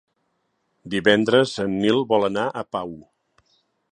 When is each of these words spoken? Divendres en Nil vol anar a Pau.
Divendres 0.93 1.53
en 1.65 1.77
Nil 1.83 2.03
vol 2.13 2.27
anar 2.31 2.49
a 2.63 2.67
Pau. 2.77 2.95